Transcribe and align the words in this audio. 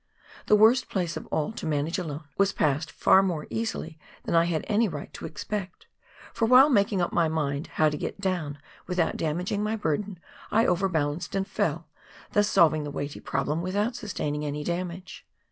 The 0.47 0.55
worst 0.55 0.89
place 0.89 1.15
of 1.15 1.27
all, 1.27 1.51
to 1.51 1.67
manage 1.67 1.99
alone, 1.99 2.23
was 2.35 2.53
passed 2.53 2.91
far 2.91 3.21
more 3.21 3.45
easily 3.51 3.99
than 4.23 4.33
I 4.33 4.45
had 4.45 4.65
any 4.67 4.87
right 4.87 5.13
to 5.13 5.27
expect, 5.27 5.85
for 6.33 6.47
while 6.47 6.69
making 6.71 7.01
up 7.01 7.13
my 7.13 7.27
mind 7.27 7.67
how 7.73 7.87
to 7.87 7.97
get 7.97 8.19
down 8.19 8.57
with 8.87 8.97
out 8.97 9.15
damaging 9.15 9.61
my 9.61 9.75
burden, 9.75 10.19
I 10.49 10.65
overbalanced 10.65 11.35
and 11.35 11.47
fell, 11.47 11.87
thus 12.31 12.49
solving 12.49 12.83
the 12.83 12.89
weighty 12.89 13.19
problem 13.19 13.61
without 13.61 13.95
sustaining 13.95 14.43
any 14.43 14.63
damage. 14.63 15.23